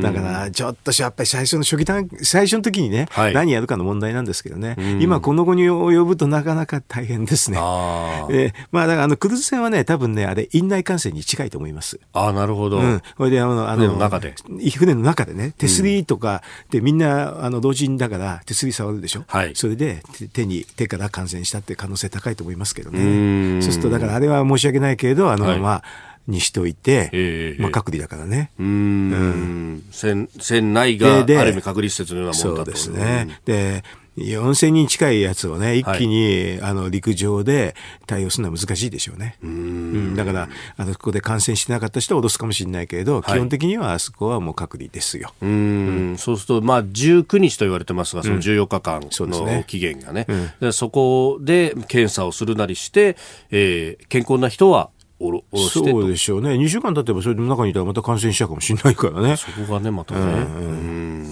[0.00, 4.76] だからちょっとやっぱり最初の初期段最初の時にね、はい、何やるかの問題なんですけどね。
[5.00, 7.58] 今この後に及ぶとなかなか大変ですね。
[7.60, 11.98] あえー、まあだからあのクルーズ船はね、多分ね、あれ院内感染に近いと思います。
[12.12, 12.78] あなるほど。
[12.78, 13.02] うん。
[13.16, 14.34] これであの、あの、船の中で。
[14.76, 19.24] 船の中でね、手すりとかでみんなあの同人だから手すり触るでしょ。
[19.26, 19.52] はい。
[19.54, 23.62] それで手に、手から感染したって可能性高いと思いますけどね。
[23.62, 25.82] そうするとだからあれは申し訳ないけれど、あの、はい、まあ、
[26.26, 28.50] にしといて、えー、まあ、隔離だからね。
[28.58, 28.70] うん,、う
[29.16, 29.82] ん。
[29.92, 32.76] 船、船内がある意味隔離施設のようなものだと。
[32.76, 33.38] そうですね。
[33.44, 33.84] で、
[34.16, 37.74] 4000人近いやつをね、一気に、はい、あの陸上で
[38.06, 39.36] 対応するのは難しいでしょうね。
[39.42, 45.32] うん、だから、あのここで感染してなかった人は脅すかもしれないけれど、はい、基本的にはあそこはもう隔離ですよ。
[45.42, 50.26] うん、そうすると、まあ、19日と言われてますが、その14日間の期限がね、
[50.60, 53.16] うん、そ、そこで検査をするなりして、
[53.50, 56.50] えー、健康な人はおろおろしてそうでしょうね。
[56.50, 59.36] 2週間経てばそれでも中にいたらまた感染しちゃうかもしれないからね。
[59.36, 60.20] そこがね、またね。
[60.20, 61.23] うん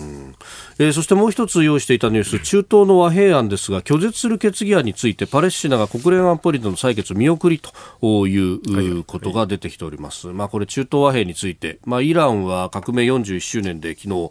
[0.79, 10.29] えー、そしてもう一つ用意していたニュース、中東の和平案ですが、拒絶する決議案について、パレスチナが国連安保理での採決見送りということが出てきております。
[10.29, 14.31] まあ、これ中東和平について、まあ、イランは革命41周年で昨日、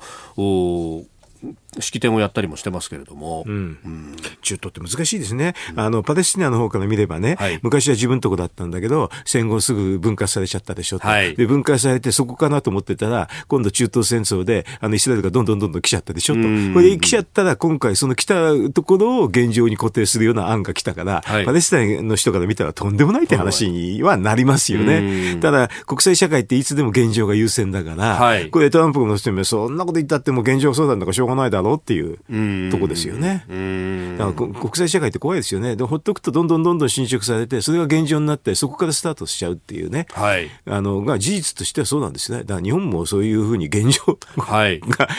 [1.79, 3.53] 式典をやったりもしてますけれども、うん。
[3.53, 33.45] うん、中東って難しいですね、うん、あのパレスチナの方から見ればね、はい、昔は自分とこだったんだけど戦後すぐ分割されちゃったでしょ、はい、で分割されてそこかなと思ってたら今度中東戦争であのイスラエルがどんどんどんどん来ちゃったでしょと、これで来ちゃったら今回その来たところを現状に固定するような案が来たから、はい、パレスチナの人から見たらとんでもないって話にはなりますよね、ただ国際社会っていつでも現状が優先だから、これトランプの人もそんなこと言ったっても現状そうなんだからしょうがないだろうっていうとこですよね。
[34.17, 35.75] だから国際社会って怖いですよね。
[35.75, 40.07] でほっとくとどんどんどんどん侵食されて、それが現状になって、そこからスタートしちゃうっていうね。
[40.11, 40.49] はい。
[40.65, 42.39] あの、が事実としてはそうなんですね。
[42.39, 45.09] だから日本もそういうふうに現状はい、が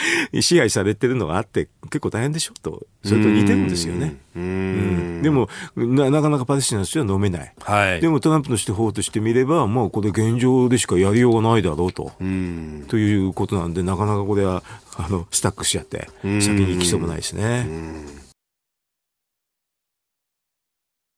[0.41, 2.85] 支配されてるのがあって、結構大変でしょと。
[3.03, 4.17] それと似てるんですよね。
[4.35, 5.21] うん。
[5.21, 7.53] でもな、なかなかパレスチナとしては飲めない。
[7.59, 8.01] はい。
[8.01, 12.13] でもトランプの手法としてみれば、もうこれ現状でしかやりようがないだろうと。
[12.19, 12.85] うん。
[12.87, 14.63] ということなんで、なかなかこれは
[14.97, 17.67] あのスタックしちゃって先に行きそうもないですね。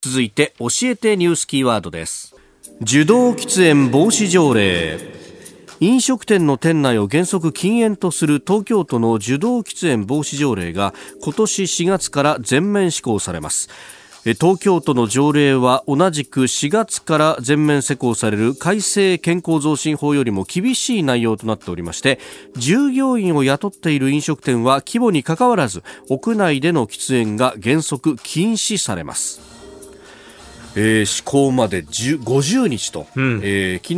[0.02, 2.36] 続いて教えてニュースキーワードです。
[2.82, 5.16] 受動喫煙防止条例。
[5.82, 13.70] 飲食店の店内を原則禁煙とする東京都の受動喫煙防止条例が今年4月から全面施行されます
[14.34, 22.20] 東京都の条例は同じく4月から全面施行される改正健康増進法よりも厳しい内容となっておりまして
[22.58, 29.55] 従業員を雇っている飲食店は規模にかかわらず屋内での喫煙が原則禁止されます。
[30.76, 33.94] えー、施行まで50日と、うん、えー、昨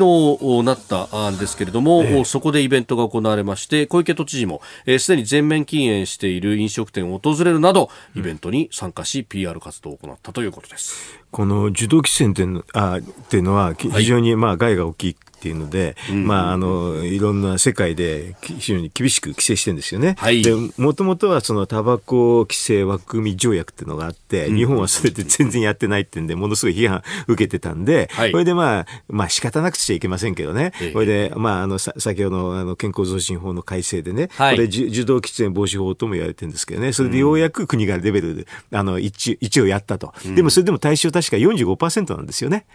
[0.60, 11.20] 日なったんですけれども、えー、そこでイベントが行われまして小池都知事もすで、えー、に全面禁煙している飲食店を訪れるなどイベントに参加し、うん、PR 活動を行ったということです。
[11.38, 20.16] この受動喫煙っていうのあっていうのは非常にまあ害が大きいっていうので、まあ、あの、いろんな世界で非常に厳しく規制してるんですよね。
[20.18, 30.74] はい、で、もともとはそのタバコ規制枠組み条約っていうのがあって、日本はそれで全然やってないってんで、ものすごい批判受けてたんで、はい、これでまあ、まあ仕方なくちゃいけませんけどね。
[30.94, 40.16] これで、まあ、あの、先ほどのあの健康増進法の改正でね、はい、これ受動喫煙防止法とも言われてるんですけどね、それでようやく国がレベルで、あの、一一応やったと。
[40.36, 42.66] でもそれでも対象確か45%なんですよね。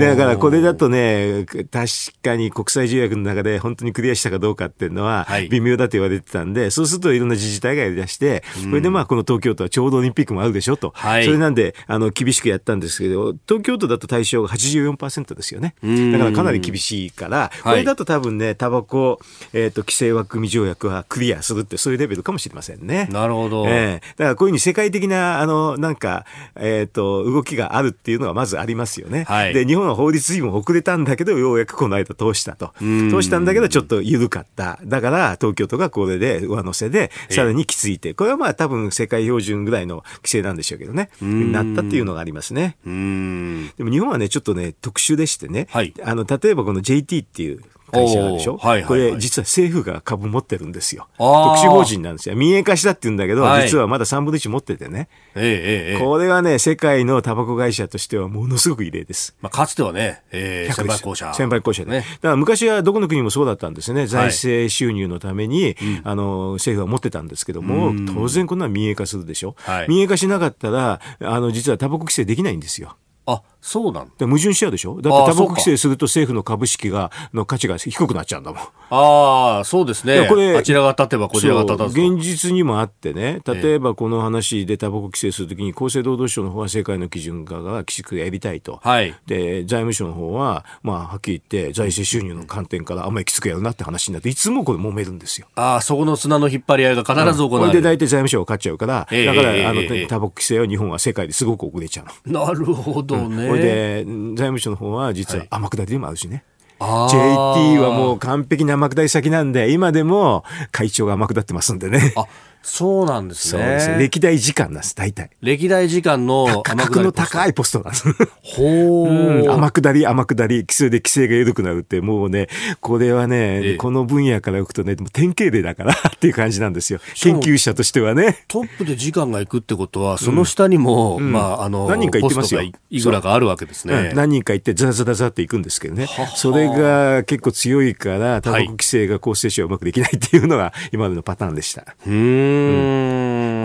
[0.00, 1.88] だからこれだとね、確
[2.22, 10.92] かに国際条約の中で本当にクリアしたかどうかっていうのは微妙だと言われてたんで、はい、そうするといろんな自治体がやり出して、これでまあこの東京都はちょうどオリンピックもあるでしょと。
[10.94, 15.74] はい、それなんで、あの、厳しくやったんですけど、東京都だと対象が84%ですよね。
[16.12, 19.20] だからかなり厳しいから、これだと多分ね、タバコ、
[19.52, 23.08] えっ、ー、と、規制枠組み条約はクリアするってそういうレベルかもしれませんね。
[23.12, 23.66] なるほど。
[23.66, 26.24] ええー、だからこういうふうに世界的な、あの、なんか、
[26.56, 29.24] えっ、ー、と、動きがあるっていうのはまずありますよね。
[29.24, 32.72] はい、で、日本は法律にも遅れたんだけど、ようやくこの間通したと。
[32.78, 34.78] 通したんだけど、ちょっと緩かった。
[34.84, 42.76] だから、東京都がこれで上乗せで、さらにきついて、これはまあ多分世界標準ぐらいの規制なんでしょうけどね、なったっていうのがありますね。
[42.84, 51.08] でも日本はね、ちょっとね、特殊でしてね、はい、あの、例えばこの JT っていう会社でしょ、はいはいはい、これ実は政府が株持ってるんですよ。
[51.16, 52.36] 特殊法人なんですよ。
[52.36, 55.08] 民営化したって言うんだけど、はい、実はまだ3分の1持っててね。
[55.34, 59.34] ええええ、これはね、世界のタバコ会社としてはものすごく異例です。
[59.40, 61.32] まあ、かつてはね、えー、先輩校舎。
[61.34, 61.90] 先輩校舎で。
[61.90, 64.06] ね、だから昔はどこの国もそうだったんですね。
[64.06, 69.54] 財政収入のために、はい、あの、政府は持ってたんですけども、当然こんな民営化するでしょ？
[69.58, 72.96] はい、民営化しなかったら、あの、実はタバコ規制できないんですよ。
[73.26, 75.00] あそうなんで矛盾しちゃうでしょ？
[75.02, 78.62] だってタバコ規制すると政府の株式がの価値が低くなっちゃうんだもん。
[78.90, 80.26] ああ、そうですね。
[80.28, 88.80] これあちらが立てばこちらが立たず現実にもあってね、例えばこの話でタバコ規制するときに厚生労働省の方は世界の基準化がきちくやりたいと。
[88.82, 89.14] はい。
[89.26, 95.48] で、財務省の方は、まあ、はっきり言って財政収入の観点からあんまりきつくやるなって話になって、いつもこれ揉めるんですよ。
[95.56, 97.78] ああ、そこの砂の引っ張り合いが必ず行われる。
[97.78, 102.46] うん、で大体財務省が勝っちゃうから、えー、だから、あの、タバコ規制は日本は世界ですごく遅れちゃうの。
[102.46, 103.47] なるほどね。
[103.47, 106.44] うん、で、財務省の方は実は天下りでもあるしね。
[106.78, 112.12] はい、JT はもう完璧な天下り先なんで、今でも会長が天下ってますんでね。
[112.16, 112.26] あ
[112.62, 113.62] そうなんですね。
[113.62, 113.98] そうですね。
[113.98, 115.30] 歴代時間なんです、大体。
[115.40, 118.04] 歴代時間の価格の高いポストなんです。
[118.42, 119.50] ほう、ん。
[119.50, 122.48] 天下り、天下り、規制で規制が緩くなるって、もうね、
[122.80, 127.00] これはね、この分野からいくとね、典型例だからっていう感じなんですよ。
[127.14, 128.44] 研究者としてはね。
[128.48, 132.62] トップで時間が行くってことは、その下にも、うん、まあ、あの、何人か行ってますよ。
[132.90, 134.12] いくらかあるわけですね。
[134.14, 136.06] 何人か行って、ザラザラザって行くんですけどね。
[136.36, 141.96] それが結構強いから、タバコ規制が厚生省はうまくできないっていうのが今までのパターンでした。
[142.06, 142.47] うん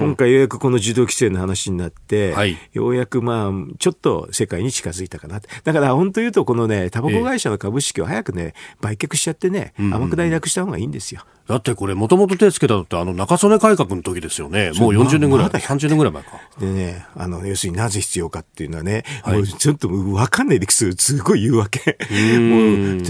[0.03, 5.39] 今回ようやくこの受動規制の話になって、はい、ようやくまあ、ちょっと世界に近づいたかな。
[5.63, 11.23] だから本当言うと、このね、タバコ会社の株式を早くね、売却しちゃってね、天下りなくした方がいいんですよ。
[11.47, 16.29] だってこれ、もともと手つけたのって、あの中曽根改革の時ですよね、もう40年ぐらい、ま、30年ぐらい前か。
[16.59, 21.97] でね、あの要するになぜ必要かっていうのはね、はい、もうちょっと分かんないできすすごい言うわけ。
[22.39, 23.01] もう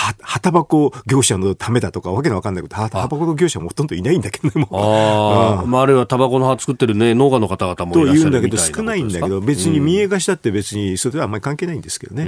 [0.00, 4.80] は、はたばこ業者のためだとか、わけのわかんないこと、はたばこの業者もほとんどいないんだけどね、もう。
[4.80, 12.24] あ、あまあ、あるいはタバコの葉作ってるね、農家の方々もいらっしゃると言うんだけど、少ないんだけど、別に民営化したって別に、それはあんまり関係ないんですけどね。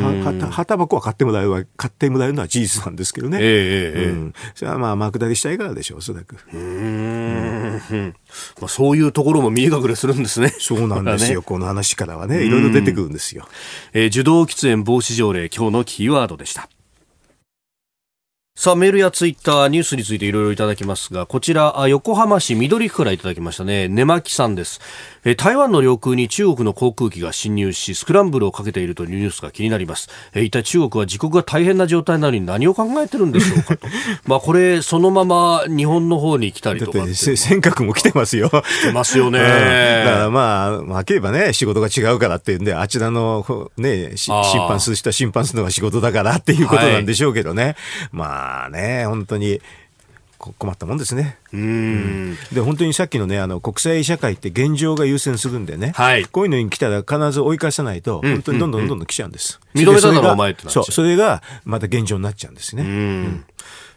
[0.00, 3.38] は、はたばこは買ってもらう買ってもらうのは事実なんですけどね。
[3.40, 4.10] ええええ。
[4.10, 4.34] うん。
[4.54, 6.36] それはまあ、天下りしたいからでしょう、おそらく。
[6.52, 7.80] うん。
[8.60, 10.54] まあ、そういうところも見え隠れするんですね。
[10.58, 13.46] そうなんですよ、ね、この話からはね、いろいろ出てくるんですよ。
[13.92, 16.68] えー、受動喫煙防止条例、今日のキーワードでした。
[18.60, 23.88] さあ、メールやツイッター、ニュースについていろいろいただきますが、こちら、横浜市緑区からいただきましたね。
[23.88, 24.82] 根巻さんです。
[25.24, 30.10] え台湾の領空に中国の航空機が侵入し、スクランブルをかけているというニュースが気になります。
[30.34, 33.86] え一体中国は自国が大変な状態なのに何を考えてるんでしょうかと。
[34.28, 36.98] まあ、これ、そのまま日本の方に来たりとか。
[36.98, 38.50] 尖閣も来てますよ。
[38.50, 39.38] 来てますよね。
[39.38, 39.44] うん、
[40.04, 44.34] だからまあ、まあ、ければね、仕事が違うからっていうんで、あちらのね、審
[44.68, 47.64] 判する人は審判するのが仕事だからっていうことなんでしょうけどね。
[47.64, 47.74] はい、
[48.12, 49.60] まあ、まあね、本当に。
[50.58, 51.36] 困ったもんですね。
[51.52, 59.60] うん、で本当にさっきのねあの国際社会って現状が優先するんでね、はい、こういうのに来たら必ず追い返さないと、本当にどんどんどんどん来ちゃうんです。
[59.74, 62.84] 認めただろお前ってそうそれがまた現状になっちゃうんですね。
[62.84, 63.44] うん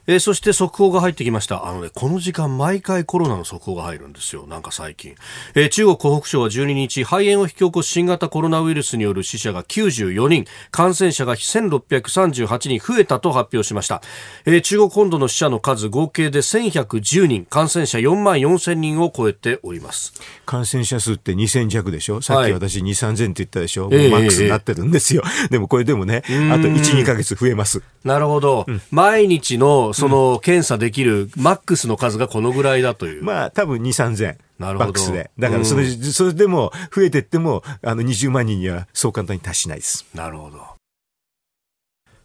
[0.05, 1.65] えー、そして速報が入ってきました。
[1.65, 4.45] あのね、この時間毎回コロナの速報が入るんですよ。
[4.47, 5.15] なんか最近。
[5.55, 14.01] えー、中国湖北省は12日、肺炎を引き起こす新型コロナウイルスによる死者が94人、感染者が1638人増えたと発表しました。
[14.45, 20.13] えー、中国本土の死者の数合計で1110人、感染者4万4000人を超えております。
[20.45, 22.21] 感染者数って2000弱でしょ？
[22.21, 25.23] さっき私2、3000って言ったでしょ、はい、マックスになってるんですよ。
[25.25, 27.81] えー、でもこれでもね、あと1、2ヶ月増えます。
[28.03, 28.65] なるほど。
[28.67, 33.23] うん、毎日のその検査できるマックスの数がこのぐらいだという。
[33.23, 34.37] まあ、多分2、3000。
[34.59, 34.85] なるほど。
[34.85, 35.31] バックスで。
[35.37, 40.05] だからそれ、うん、それでも増えてっても、あの20万人にはそう簡単に達しないです。
[40.13, 40.73] なるほど。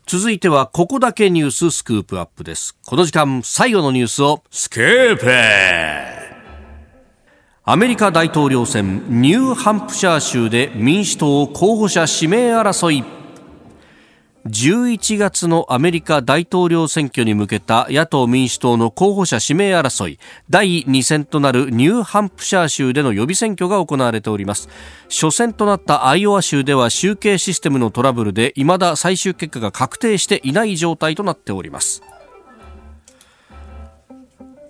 [0.06, 2.74] 続いては、ここだけニューススクープアップです。
[2.86, 5.26] この時間、最後のニュースを、スクープ
[7.64, 13.17] アメリカ大統領選、ニューハンプシャー州で民主党候補者指名争い。
[14.48, 20.18] 11月のアメリカ大統領選挙に向けた野党民主党の候補者指名争い
[20.48, 24.70] 第2戦となるニューハンプシャー州での予備選挙が行われております。
[25.10, 32.02] 初戦となったアイオワ州では集計システムのトラブルで未だ最終結果が確定していない状態となっております。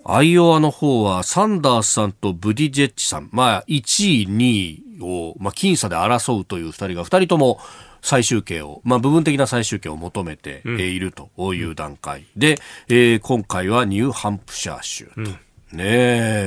[0.03, 7.59] アイオワの方はサンダースさんとブディジェッジさん、まあ、1位、2位を、まあ、僅差で争うという2人が2人とも
[8.01, 12.57] 最終形を、まあ、部分的な最終形を求めているという段階で、うん、
[12.95, 15.11] えー、今回はニューハンプシャー州と。
[15.17, 15.37] うん
[15.71, 15.83] ね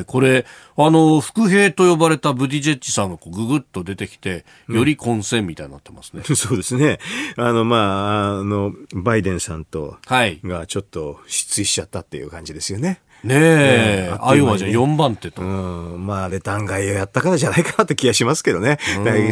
[0.00, 0.44] え、これ、
[0.76, 6.24] あの、副兵と呼ばれたブディジェッジさんがぐぐっと出てきて、より混戦みたいになってますね。
[6.28, 6.98] うん、そうですね。
[7.36, 10.40] あの、まあ、あの、バイデンさんと、はい。
[10.42, 13.00] がちょっと失墜しちゃったっていう感じですよね。
[13.24, 15.42] ねえ、ねアイオワじゃ4番手と。
[15.42, 18.78] うん、まあ、あれ、弾劾をやったからじゃないかなって気がしますけどね。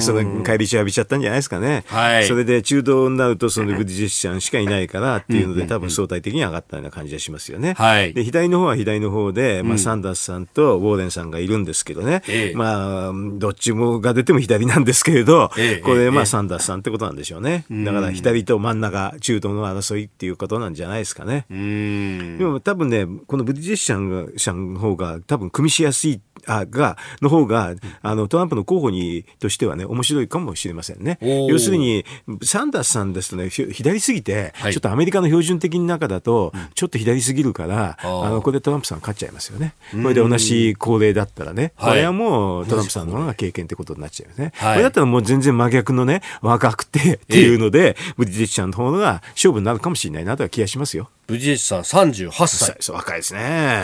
[0.00, 1.84] その、帰り血浴びちゃったんじゃないですかね。
[1.86, 2.26] はい。
[2.26, 7.74] それで、中道になると、その、ブディジェシャンしかいないからっていうので、多分相対的に上がったような感じがしますよね。
[7.74, 8.14] はい。
[8.14, 12.22] で、左の方は左の方で、まあ、サンダースさんとウォーレンさんがいるんですけどね。
[12.28, 17.64] ええ、まあ、どっちもが出ても左なんですけれど、え、これ、まあ、サンダースさんってことなんでしょうね。
[17.70, 21.46] だから、左と真ん中、中道の争いっていうことなんじゃないですかね。
[21.50, 22.38] うん。
[22.38, 24.26] でも、多分ね、このブディジェシャンが、
[24.74, 31.18] の方が多分組みしやすいあがの方があのトランプの候補にとしてはね面白いかもしれませんね。
[31.48, 32.04] 要するに
[32.42, 39.74] サンダースさんですとね左すぎて、はい、ちょっとアメリカの標準的な中だと、ちょっと左すぎるから、あのこれでトランプさん勝っちゃいますよね。
[39.90, 44.52] これで同じ高齢だったらね、これはもうトランプさんの方が経験ってことになっちゃうよね。
[44.56, 51.10] はい、これだったらもう全然真逆のね若くてっていうので、ブリティッシャーの方が勝負になるかもしれないなとは気がしますよ。
[51.30, 52.76] ブジェシさん38歳。
[52.80, 53.40] そう若いですね。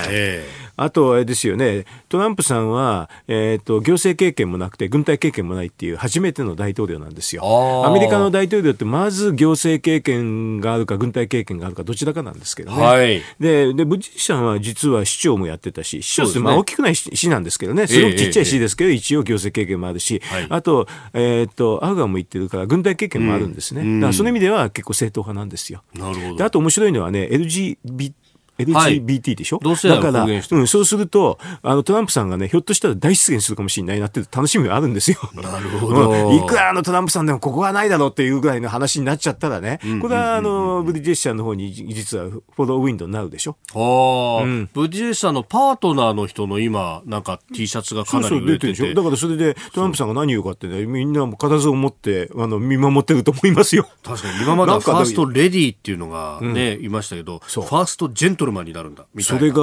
[0.08, 7.86] えー、あと、あれですよね、トランプさんは、えっ、ー、と、行政経験もなくて、軍隊経験もないっていう初めての大統領なんですよ。
[7.86, 12.82] アメリカの大統領って、まず行政経験があるか、軍隊経験があるか、どちらかなんですけどね。
[12.82, 24.00] はい、で、で、ブジェシさんは実は市長もやってたし、市長って、まあ大きくない市なんですけどね、すごくちっちゃい市ですけど、一応行政経験もあるし、あと、えっ、ー、と、アフガンも行ってるから、軍隊経験もあるんですね。
[24.00, 25.82] だから、その意味では結構正統派なんですよ。
[25.94, 26.36] なるほど。
[26.36, 28.12] で、あと面白いのはね、LG bir
[28.58, 35.18] LGBT でしょ、はい、だから、うん、そうすると、あの、トランプさんがね、ひょっとしたら大出現するかもしれないなって楽しみがあるんですよ。
[35.34, 36.32] なるほど。
[36.32, 43.56] いくらあのトランプさんでもここはないだろうっていうぐらいの話になっちゃったらね、これはあの、ブリジェッシャーの方に実はフォローウィンドウになるでしょ？
[43.74, 48.74] ああ、うん、ブリジェッシャーのパートナーの人の今、なんか T シャツがかなり売れてて。
[48.74, 48.94] そうそう出てるでしょ？
[48.94, 53.86] だからそれでトランプさんが何言うかってね、みんなも固唾を持って、あの、見守ってると思いますよ。
[54.02, 59.04] 確かに、今まではファーストレディーっていうのがね、いましたけど、ファーストジェントルマンになるんだ。
[59.20, 59.54] それが、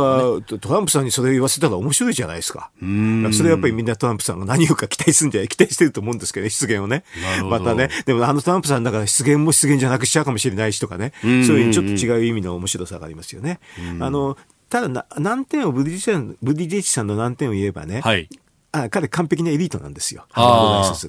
[0.61, 2.69] トランプさんにそれ言わせたら面白いじゃないですか。
[2.79, 7.03] それやっぱりみんなトランプさんが何をか期待するんじゃ期待してると思うんですけど ね、出現をね。
[7.49, 13.59] またね、でもあのトランプさんだから出現も出現じゃなくしちゃうかもしれないしとかね、そういうちょっと違う意味の面白さがありますよね。
[13.99, 14.37] あの、
[14.69, 18.27] ただ難点をブリジェチブリジェチさんの難点を言えばね、はい、
[18.71, 20.25] あ彼完璧なエリートなんですよ。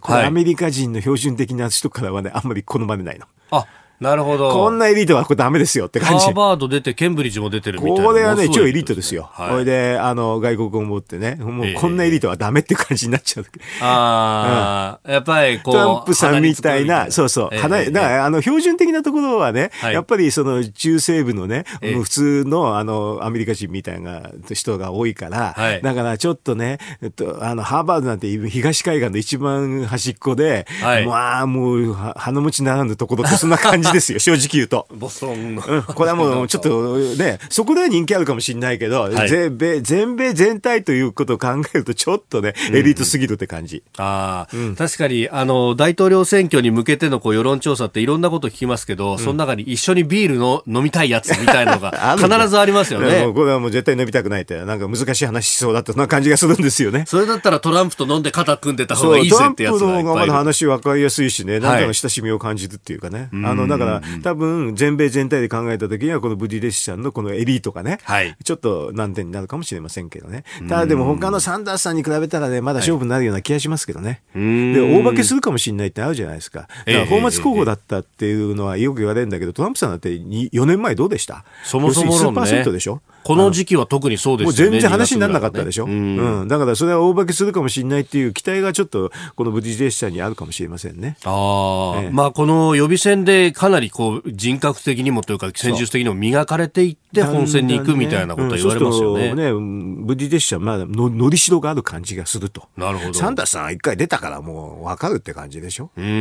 [0.00, 3.26] これアメリカ人の標準的な人からはね、あんまり好まれないの。
[3.50, 3.66] あ
[4.00, 4.50] なるほど。
[4.50, 6.26] こんなエリートはこれダメですよって感じ。
[6.26, 8.04] ハーバード出て、ケンブリッジも出てるみたいな。
[8.04, 9.30] これはね、超エリートですよ。
[9.32, 13.46] はい、これで、あの、外国語を持ってね、もうこんなエリートはダメって感じになっちゃう。
[13.80, 15.74] ああ、うん、やっぱりこう。
[15.74, 17.48] トランプさんみたいな、そうそう。
[17.52, 34.86] えー、だから、あの、標準的なところはね、はい、やっぱりその中西部のね、えー、普通の、あの、アメリカ人みたいな人が多いから、はい、だからちょっとね、えっと、あの、ハーバードなんて東海岸の一番端っこで、はい、まあ、もう、鼻持ちならぬところってそんな感じですよ、正直言ううと。
[34.90, 35.62] ボストンの。
[35.66, 43.76] うん、これはもうちょっとね、 そこでは人気あるかもしれないけど、はい、全米、全米全体ということを考えるとちょっとね、エリートすぎるって感じ。
[43.76, 53.30] うん、ああ、うん、確かに、あの、大統領選挙に向けてのこう世論調査っていろんなこと聞きますけど、その中に一緒にビールの飲みたいやつみたいなのが 必ずありますよね。
[53.34, 57.04] これはもう絶対飲みたくないって、なんか難しい話しそうだったそんな感じがするんですよね。
[57.06, 63.28] それだったらトランプと飲んで肩組んでた方がいいぜってやつがトランプの方がまだ話分かりやすいしね、なんかの親しみを感じるっていうかね。
[63.32, 70.44] はい、あの、だから、多分全米全体体で考えたときには、このブディレッシャンのこのエリートがね、はい、ちょっと難点になるかもしれませんけどね。
[70.68, 74.22] ただでも他のサンダースさんに比べたらね、まだ勝負になるような気がしますけどね。
[74.34, 74.44] はい、
[74.74, 76.68] で、大化けするかもしれないってあるじゃないですか。
[76.86, 81.44] だから、末候補だったっていうのはよく言われるんだけど、トランプさんだって4年前どうでした？
[81.64, 83.00] そもそも数パーセントでしょ？
[83.24, 84.70] この時期は特にそうですよね。
[84.70, 85.86] もう全然話にならなかったでしょ？
[85.86, 86.48] ううん。
[86.48, 91.16] だからそれは大化けするかもしれないっていう期待がちょっと、このブディジェスチャーにあるかもしれませんね。
[91.24, 99.34] ああ、ええ、まあこの予備選でかなりこう人格的にもというか戦術的にも磨かれていって本戦に行くみたいなことは言われますよね。
[99.34, 102.68] ね、ブディジェスチャーまだののりしろがある感じがすると。
[102.76, 103.14] なるほど。
[103.14, 105.90] サンダースさんは一回出たからもうわかるって感じでしょ？
[105.96, 106.04] うん。
[106.04, 106.12] うんう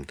[0.00, 0.06] ん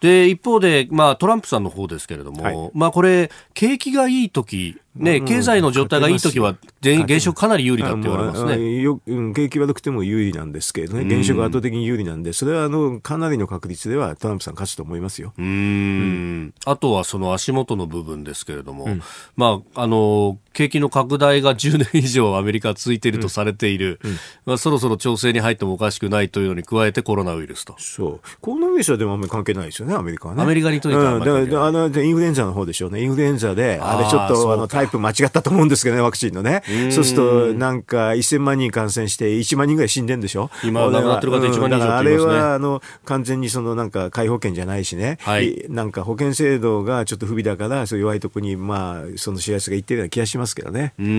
[0.00, 8.80] で、一方で、まあ、トランプさんの方ですけれども、はい、まあ、これ、景気がいい時ね、経済の状態がいいときは、現職かなり有利だって言われますね。
[8.80, 15.32] よ景気悪くても有利なんですけれどね、現職圧倒的に有利なんで、それはあのかなりの確率ではトランプさん勝つと思いますよ。
[15.38, 15.46] うん。
[15.46, 16.54] うん。
[16.64, 19.02] あとはその足元の部分ですけれども、うん、
[19.36, 24.10] まあ、あの、景気の拡大が10年以上アメリカ続いているとされている、うん。
[24.10, 27.74] うん、まあ、そろそろ調整に入ってもおかしくないというのに加えてコロナウイルスと。
[27.78, 28.20] そう。
[28.40, 30.42] コロナウイルスはでもあんまり関係ないですよね、アメリカはね。
[30.42, 33.02] アメリカにとっては、うん、だあのインフルエンザの方でしょうね。
[33.02, 36.62] インフルエンザで、あれちょっとあのタイプ間違ったと思うんですけどね、ワクチンのね。
[36.90, 40.50] そうすると、なんか1000万人感染して1万人ぐらい死んでんでしょ？
[40.64, 45.18] 今、亡くなってる方1万人以上、ね、あれは、あの、完全にそのなんか、皆保険じゃないしね。
[45.20, 45.64] はい。
[45.68, 50.94] なんか保険制度がちょっと不備だから、そう弱いところに、まあ、その幸せがいってるような気がしますけどね。
[50.98, 51.10] うんう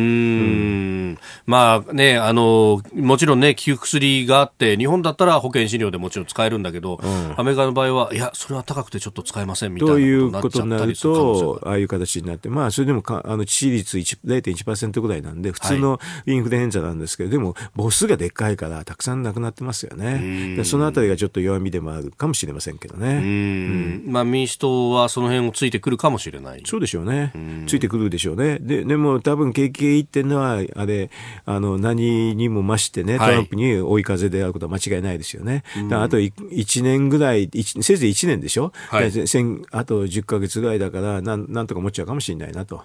[1.11, 1.17] ん。
[1.45, 20.55] まあね、あの、もちろんね、効く薬があって、日本だったら保険診療でもちろん使えるんだけど、うん、アメリカの場合は、いや、それは高くてちょっと使えませんみたいなということになると、ああいう形になって、まあ、それでもか、あの、致死率0.1%ぐらいなんで、普通のインフルエンザなんですけど、はい、でも母数がでっかいからたくさん亡くなってますよね。
[20.55, 23.15] でそのあたりがちょっと弱みでもあるかもしれませんけどね。
[23.15, 26.61] うん、まあ民主党はその辺をついてくるかもしれない。
[26.65, 27.33] そうでしょうね。
[27.67, 28.59] ついてくるでしょうね。
[28.59, 31.09] で、でも多分景気がいいっていうのは、あれ、
[31.45, 35.63] あの、何にも増してね、トランプに追い風であることは間違いないですよね。
[35.75, 37.49] はい、あと1年ぐらい、
[37.81, 42.77] せいぜい1年でしょ、はい、あと10か月ぐらいだからなん、なんとか持っちゃうかもしれないなと。
[42.77, 42.83] あ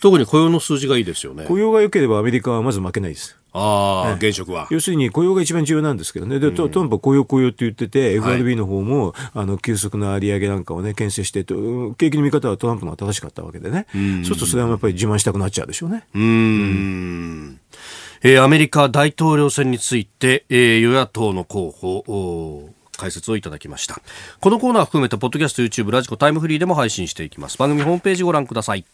[0.00, 1.44] 特に雇用の数字がいいですよね。
[1.46, 3.36] 雇用が良ければアメリカはまず負けないです。
[3.58, 4.68] ああ、現職は。
[4.70, 6.38] 要するに雇用が一番重要なんですけどね。
[6.38, 13.86] で、トランプは雇用雇用って言ってて、FRB の方も、あの、急速な利上げなんかをね、牽制してと、景気の見方はトランプが正しかったわけでね。
[13.92, 16.04] そうするとそれはやっぱり自慢したくなっちゃうでしょうね。
[16.14, 17.60] うん。
[18.22, 24.00] えー、アメリカ大統領選について、えー、与野党の候補、解説をいただきました。
[24.40, 27.56] このコーナー含めて、ポッドキャスト、YouTube、ラジコ、タイムフリーでも配信していきます。
[27.56, 28.84] 番組ホームページご覧ください。